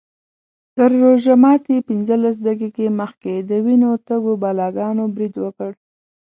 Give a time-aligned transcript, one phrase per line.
[0.77, 5.71] تر روژه ماتي پینځلس دقیقې مخکې د وینو تږو بلاګانو برید وکړ.